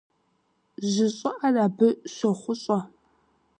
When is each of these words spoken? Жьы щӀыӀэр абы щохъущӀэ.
Жьы 0.91 1.07
щӀыӀэр 1.17 1.55
абы 1.65 1.87
щохъущӀэ. 2.13 2.77